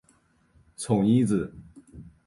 [0.77, 1.53] 丑妮子。